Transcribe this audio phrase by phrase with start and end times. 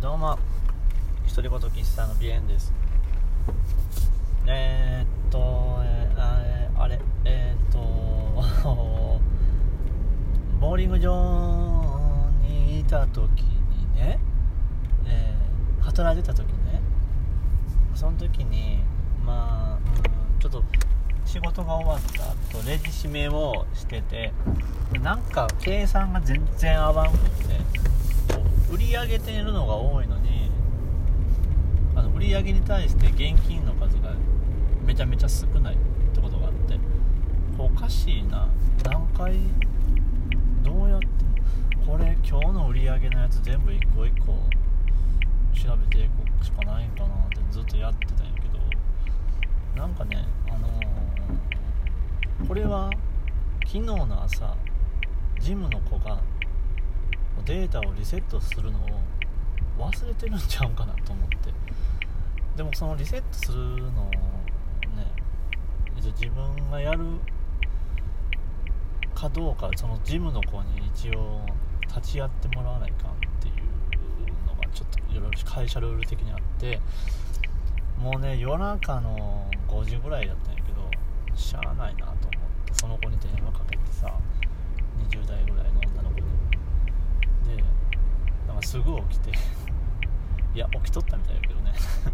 [0.00, 0.38] どうも。
[1.28, 2.72] 独り言喫茶のビエンです。
[4.46, 7.78] えー、っと、えー、あれあれえー、っと
[10.58, 14.18] ボーリング場にいた時にね、
[15.04, 16.80] えー、働いてた時ね
[17.94, 18.82] その時に
[19.22, 19.78] まあ、
[20.34, 20.64] うん、ちょっと
[21.26, 24.32] 仕事が終わった後レジ締めをしてて
[25.02, 27.89] なんか計算が全然合わんくて。
[28.72, 30.50] 売り上げてるのが多いのに
[31.96, 34.14] あの売り上げに対して現金の数が
[34.86, 35.78] めちゃめちゃ少ないっ
[36.14, 36.78] てことがあって
[37.58, 38.48] おかしいな
[38.84, 39.34] 何回
[40.62, 41.06] どうやって
[41.84, 44.26] これ今日の売り上げのやつ全部一個一個
[45.52, 48.42] 調べていくしかないんかなってずっとやってたんやけ
[49.76, 52.90] どなんかねあのー、これは
[53.66, 54.56] 昨日の朝
[55.40, 56.20] ジムの子が
[57.44, 58.82] データをリセットするのを
[59.78, 61.50] 忘れてるんちゃうかなと思って。
[62.56, 63.58] でもそのリセットする
[63.92, 64.10] のを
[64.94, 65.06] ね
[65.96, 67.04] 自分がやる
[69.14, 71.40] かどうかそのジムの子に一応
[71.88, 76.80] 立ち会ってもらわないかんっていうのがちょっといろいろ会社ルール的にあって
[77.98, 82.16] もうね夜中の5時ぐらいだったんやけどしゃあないなと思っ
[82.66, 84.12] てその子に電話かけてさ
[85.10, 85.80] 20代ぐらいの
[88.70, 89.30] すぐ起きて。
[90.54, 91.72] いや起きとったみたいだけどね。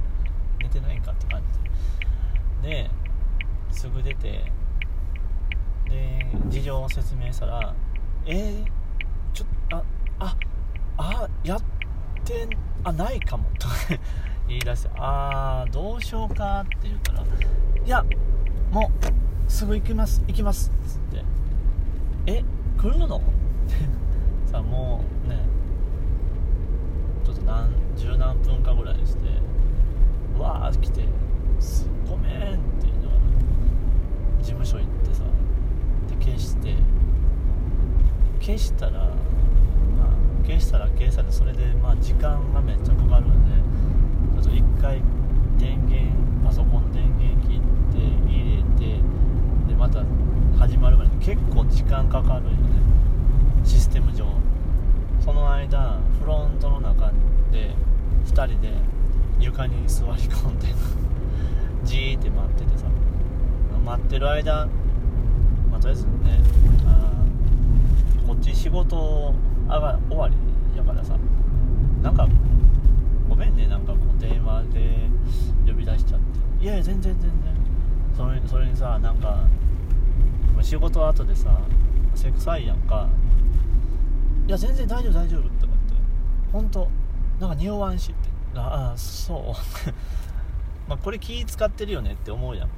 [0.62, 1.42] 寝てないんかって感
[2.62, 2.66] じ。
[2.66, 2.90] でで
[3.70, 4.50] すぐ出て。
[5.90, 7.74] で事情を説明したら
[8.26, 8.66] 「えー、
[9.32, 9.82] ちょっとあ
[10.18, 10.36] あ
[10.98, 11.62] あやっ
[12.24, 12.46] て
[12.84, 13.68] あないかも」と
[14.46, 17.22] 言い出して「ああどうしようか」って言ったら
[17.86, 18.04] 「いや
[18.70, 18.90] も
[19.46, 21.24] うすぐ行きます行きます」っつって
[22.26, 22.44] 「え
[22.76, 23.22] 来るの?」
[24.44, 25.17] さあもう
[27.48, 29.20] 何十何分かぐらいして
[30.38, 31.08] わー来て
[32.06, 33.20] 「ごめん」って言いながら
[34.38, 35.22] 事務所行ってさ
[36.08, 36.74] で消して
[38.38, 39.08] 消したら、まあ、
[40.46, 43.44] 消したら消したらそれでまあ時間がめっちゃかかるん
[44.36, 45.00] でちょっと一回
[45.58, 46.10] 電源
[46.44, 47.60] パソコン電源切っ
[47.92, 47.98] て
[48.30, 49.00] 入れて
[49.66, 50.04] でまた
[50.58, 52.56] 始まるまで結構時間かかるよね。
[53.64, 54.26] システム上。
[55.48, 57.10] の間フロントの中
[57.50, 57.74] で
[58.26, 58.70] 2人で
[59.40, 60.68] 床に座り込んで
[61.84, 62.84] じーって待っててさ。
[63.84, 64.66] 待ってる間、
[65.70, 66.12] まあ、とりあえずね
[66.86, 67.24] あ
[68.26, 69.32] こっち仕事
[69.68, 70.34] あが終わり
[70.76, 71.16] やからさ。
[72.02, 72.28] なんか
[73.28, 75.08] ごめんねなんかこう電話で
[75.66, 76.20] 呼び出しちゃっ
[76.58, 76.64] て。
[76.64, 77.32] いやいや全然全然。
[78.14, 79.46] それそれにさなんか
[80.60, 81.58] 仕事後でさ
[82.12, 83.08] 汗臭いやんか。
[84.48, 85.76] いや全然大丈夫大丈夫って言って。
[86.52, 86.88] 本当。
[87.38, 88.58] なんか匂わんしって。
[88.58, 89.38] ああそう。
[90.88, 92.74] まあこれ気使ってるよねって思うやんか。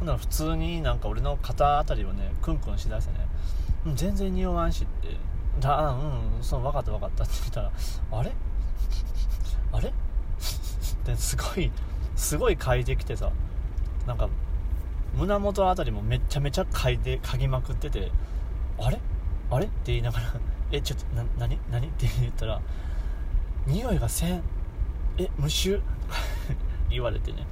[0.00, 3.26] ほんなら普通になんか俺の肩あたりをねクンクンしだしてね、
[3.86, 5.16] うん、全然匂わんしって。
[5.60, 7.70] だうんそう分かった分かったって言ったら
[8.10, 8.32] あれ？
[9.72, 9.88] あれ？
[9.88, 9.92] っ
[11.04, 11.70] てすごい
[12.16, 13.30] すごい嗅いできてさ。
[14.08, 14.28] なんか
[15.16, 18.10] 胸元あたりもめちゃめちゃ嗅いで嗅ぎまくってて
[18.78, 19.00] あれ？
[19.50, 19.66] あれ？
[19.66, 20.24] って言いながら
[20.72, 22.60] えちょっとな何何 って言ったら
[23.66, 24.42] 匂いがせん。
[25.18, 25.80] え無臭？
[26.90, 27.46] 言われてね。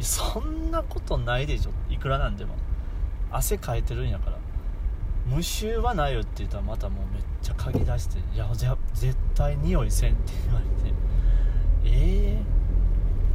[0.00, 1.70] そんなことないでしょ。
[1.90, 2.54] いくらなんでも。
[3.30, 4.36] 汗かいてるんやから。
[5.26, 10.94] 無臭はないよって言ったらまたもうめっちゃ嗅ぎ出していやじゃ絶対匂いせんって言われて。
[11.84, 12.42] え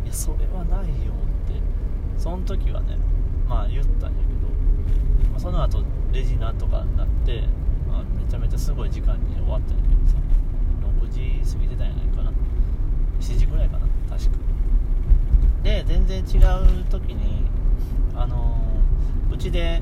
[0.03, 1.61] ー、いやそれはないよって。
[2.17, 2.97] その時はね
[3.47, 4.11] まあ言ったんやけど、
[5.31, 7.43] まあ、その後レジなんとかになって
[7.99, 10.17] あ、めちゃめちゃすごい時間に終わったんやけどさ
[11.01, 12.31] 6時過ぎてたんやないかな。
[13.19, 14.37] 7時ぐらいかな確か。
[15.63, 17.43] で全然違う時に
[18.15, 19.81] あのー、うちで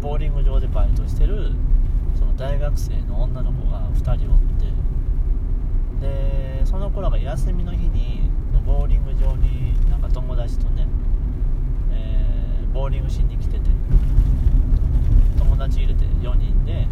[0.00, 1.52] ボーリング場でバイトしてる
[2.18, 4.66] その大学生の女の子が2人おって
[6.00, 8.30] でその子らが休みの日に
[8.66, 10.88] ボーリング場になんか友達とね、
[11.92, 13.70] えー、ボーリングしに来てて
[15.38, 16.86] 友達入れて4人で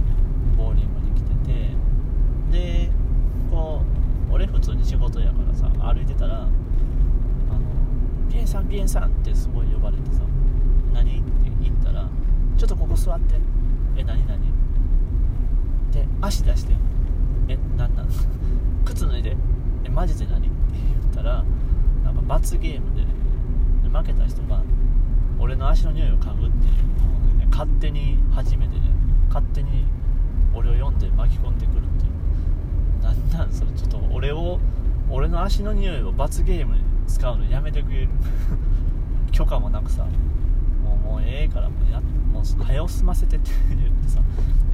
[0.56, 1.52] ボーリングに来て
[2.52, 2.90] てで
[3.50, 3.82] こ
[4.30, 6.48] う俺普通に仕事やからさ歩いてたら「あの
[8.74, 10.22] ピエンさんピエンさん」ってすごい呼ばれてさ
[10.92, 11.22] 「何?」って
[11.62, 12.08] 言ったら
[12.58, 13.36] 「ちょっとここ座って」
[13.96, 14.40] 「え何何?」
[15.92, 16.74] で足出して
[17.46, 18.08] 「え何なん
[18.84, 19.36] 靴脱いで
[19.84, 21.44] えマジで何?」って言ったら
[22.04, 23.06] なんか罰ゲームで
[23.96, 24.60] 負けた人が
[25.38, 26.70] 俺の足の匂いを嗅ぐってい
[27.44, 28.80] う勝手に初めてね
[29.28, 29.84] 勝手に
[30.52, 32.12] 俺を読んで巻き込んでくるっていう
[33.04, 33.70] 何なんそれ？
[33.70, 34.58] ちょっと俺を
[35.08, 38.08] 俺の足の匂いを罰ゲームに使うのやめてくれる。
[39.32, 40.04] 許可もなくさ
[40.84, 44.20] もうもうええからもうやもう早を済ませてって言ってさ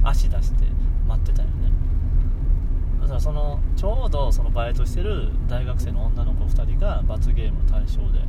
[0.03, 0.65] 足出して
[1.07, 1.71] 待ってたよね。
[3.01, 8.19] だからそのちょうどそのバイトしてる大学生の女の子2人が罰ゲーム対象で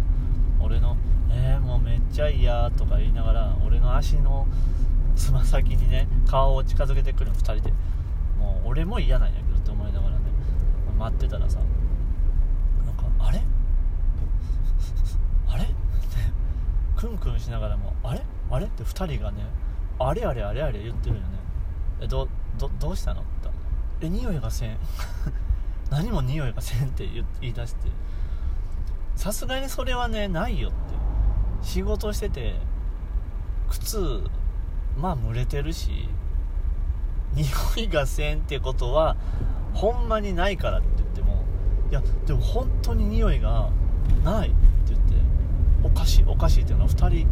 [0.59, 0.97] 俺の
[1.31, 4.47] 「えー、もうめっちゃ嫌」とか言いながら俺の足の
[5.15, 7.73] つま先にね顔を近づけてくるの2人で
[8.39, 10.23] もう俺も嫌なんやけどって思いながらね
[10.99, 11.59] 待ってたらさ
[12.85, 13.43] なんかあれ
[15.49, 15.75] あれって
[17.03, 18.23] クンクンしながらもあれ？
[18.49, 18.67] あれ？
[18.67, 19.45] って2人がね
[19.99, 21.27] あれあれあれあれ言ってるよね。
[22.01, 22.29] えど
[22.59, 23.23] どどうしたの？
[23.23, 24.07] って。
[24.07, 24.77] え匂いがせん。
[25.91, 27.09] 何も匂いがせんって
[27.41, 27.89] 言い出して。
[29.17, 30.77] さすがにそれはねないよって。
[31.63, 32.55] 仕事してて
[33.69, 34.23] 靴
[34.97, 36.09] まあ蒸れてるし
[37.35, 37.47] 匂
[37.85, 39.17] いがせんってことは
[39.75, 41.45] ほんまにないからって言っても
[41.91, 43.71] いやでも本当に匂いが
[44.25, 44.53] ない。
[45.85, 47.29] おかしいおかしいっていうのは2人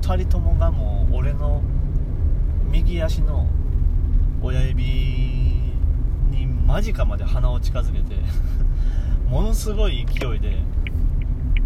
[0.00, 1.62] 2人ともがもう俺の
[2.70, 3.46] 右足の
[4.42, 4.84] 親指
[6.30, 8.16] に間近まで鼻を近づけて
[9.28, 10.58] ものすごい勢いで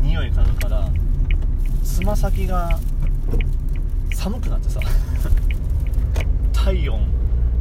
[0.00, 0.88] 匂い嗅ぐから
[1.82, 2.78] つま先が
[4.12, 4.80] 寒くなってさ
[6.52, 7.00] 体温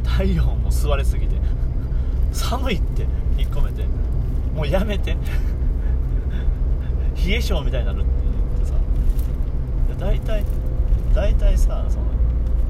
[0.04, 1.36] 体温も吸われすぎて
[2.32, 3.06] 寒いって
[3.38, 3.84] 引っ込めて
[4.54, 5.16] もうやめて
[7.26, 8.02] 冷え性みたいになる。
[8.02, 8.17] って
[9.98, 10.44] 大体
[11.14, 12.06] 大体さその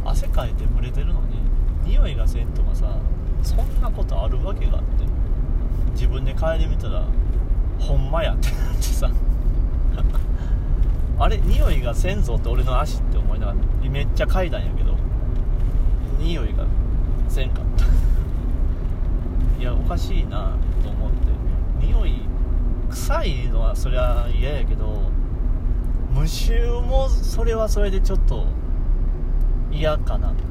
[0.05, 1.39] 汗かいて蒸れてるのに
[1.85, 2.99] 匂いがせんとかさ
[3.43, 5.09] そんなことあるわけがあって。
[5.99, 7.05] 自分で嗅いでみたら
[7.81, 9.11] ほんまやってなってさ。
[11.19, 13.59] あれ匂いがせんぞって俺の足って思いながら
[13.91, 14.95] めっちゃ嗅いだんやけど
[16.21, 16.65] 匂いが
[17.29, 17.85] せんかった。
[19.61, 20.53] いやおかしいな
[20.85, 21.17] と思って。
[21.85, 22.21] 匂い
[22.91, 25.11] 臭いのはそりゃ嫌やけど
[26.11, 28.47] 無臭もそれはそれでちょっと
[29.71, 30.33] 嫌かな。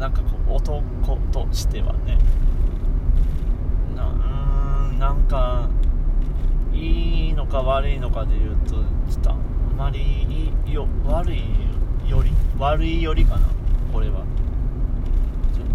[0.00, 0.82] なんかこう男
[1.32, 2.18] としてはね。
[3.94, 5.68] なうーんなんか
[6.72, 8.74] いいのか悪いのかで言うと
[9.10, 9.38] ちょっとあん
[9.76, 11.40] まりいよ悪い
[12.08, 13.42] より悪いよりかな
[13.92, 14.24] これは。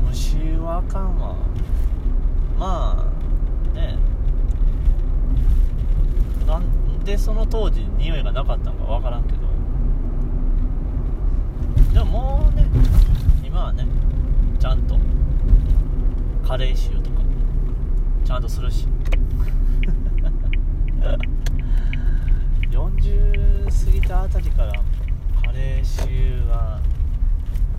[0.06, 1.36] 無臭はあかんわ。
[2.58, 3.10] まあ
[3.76, 3.98] ね。
[6.46, 6.64] なん
[7.10, 9.40] でその当時匂いがなかったのかわからんけど。
[11.92, 12.68] でももうね
[13.44, 13.88] 今はね
[14.60, 14.96] ちゃんと
[16.48, 17.22] カレー臭とか
[18.24, 18.88] ちゃんとするし。
[22.70, 24.74] 40過ぎたあたりから
[25.44, 26.80] カレー臭が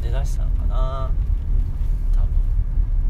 [0.02, 1.10] 出だしたのかな。
[2.16, 2.28] 多分。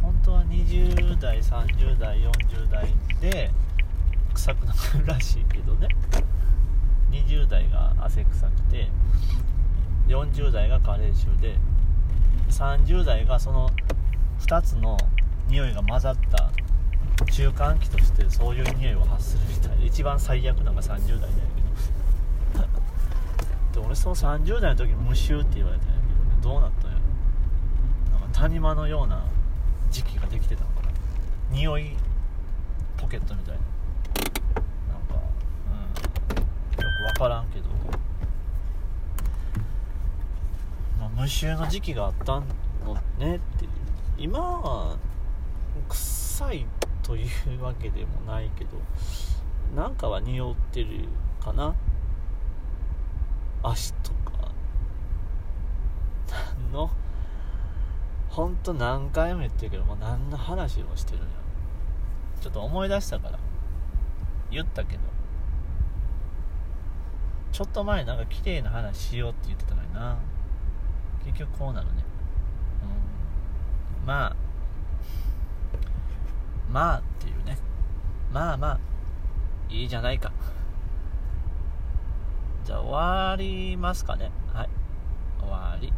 [0.02, 3.50] 本当は20代30代40代で
[4.30, 5.88] 臭くなるらしいけどね。
[7.10, 8.88] 20代が汗臭くて
[10.08, 11.56] 40代が加齢臭で
[12.50, 13.70] 30代がその
[14.40, 14.96] 2つの
[15.48, 16.50] 匂いが混ざった
[17.32, 22.70] 中間期としてそういう匂いを発するみたいで一番最悪なのが30代だけど。
[23.80, 28.20] で俺その30代の時に無臭って言われたんやけど、ね、どうなったんやろ。
[28.20, 29.22] なんか谷間のような
[29.90, 30.88] 時期ができてたのかな。
[31.50, 31.96] 匂い
[32.96, 33.60] ポケットみたいな
[34.92, 35.14] なんか
[35.66, 37.66] うんよく分からんけど、
[40.98, 42.46] まあ、無臭の時期があったの
[43.18, 43.70] ねっていう。
[44.16, 44.96] 今は
[45.90, 46.66] 臭い
[47.02, 47.26] とい
[47.58, 48.70] うわけでもないけど
[49.76, 51.08] なんかは匂ってる
[51.42, 51.74] かな？
[53.62, 54.50] 足とか。
[56.30, 56.90] 何の？
[58.30, 61.26] ほんと何回も言ってるけどもう何の話をしてるんや
[62.40, 63.38] ちょっと思い出したから。
[64.50, 65.00] 言ったけど。
[67.52, 70.16] ちょっと前なんか綺麗な話しようって言ってたのにな。
[71.24, 72.04] 結局こうなるね。
[74.00, 74.06] うん。
[74.06, 74.36] まあ。
[76.70, 77.58] まあっていうね。
[78.32, 78.78] まあまあ。
[79.68, 80.32] いいじゃないか。
[82.64, 84.30] じゃあ終わりますかね。
[84.52, 84.68] はい。
[85.40, 85.92] 終わり。